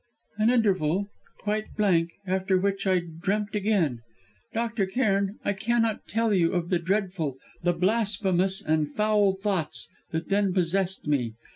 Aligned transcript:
"An 0.39 0.49
interval 0.49 1.11
quite 1.41 1.75
blank 1.77 2.13
after 2.25 2.57
which 2.57 2.87
I 2.87 3.03
dreamt 3.21 3.53
again. 3.53 4.01
Dr. 4.51 4.87
Cairn, 4.87 5.37
I 5.45 5.53
cannot 5.53 6.07
tell 6.07 6.33
you 6.33 6.53
of 6.53 6.69
the 6.69 6.79
dreadful, 6.79 7.37
the 7.61 7.73
blasphemous 7.73 8.63
and 8.63 8.91
foul 8.95 9.33
thoughts, 9.35 9.89
that 10.09 10.29
then 10.29 10.55
possessed 10.55 11.05
me! 11.05 11.33